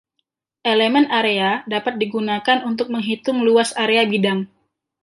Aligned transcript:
Elemen 0.71 1.05
area 1.19 1.49
dapat 1.73 1.95
digunakan 2.03 2.59
untuk 2.69 2.87
menghitung 2.93 3.37
luas 3.47 3.69
area 3.85 4.01
bidang. 4.11 4.39